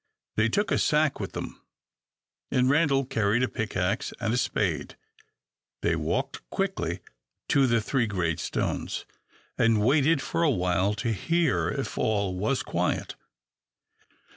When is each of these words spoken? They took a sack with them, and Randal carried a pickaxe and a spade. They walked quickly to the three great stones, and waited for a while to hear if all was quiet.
They 0.35 0.49
took 0.49 0.71
a 0.71 0.79
sack 0.79 1.19
with 1.19 1.33
them, 1.33 1.61
and 2.49 2.71
Randal 2.71 3.05
carried 3.05 3.43
a 3.43 3.47
pickaxe 3.47 4.11
and 4.19 4.33
a 4.33 4.37
spade. 4.37 4.95
They 5.83 5.95
walked 5.95 6.41
quickly 6.49 7.01
to 7.49 7.67
the 7.67 7.81
three 7.81 8.07
great 8.07 8.39
stones, 8.39 9.05
and 9.59 9.85
waited 9.85 10.19
for 10.19 10.41
a 10.41 10.49
while 10.49 10.95
to 10.95 11.11
hear 11.13 11.69
if 11.69 11.99
all 11.99 12.35
was 12.35 12.63
quiet. 12.63 13.13